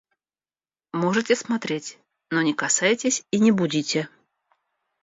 Можете 0.95 1.35
смотреть, 1.35 1.99
но 2.31 2.41
не 2.41 2.55
касайтесь 2.55 3.23
и 3.29 3.39
не 3.39 3.51
будите. 3.51 4.09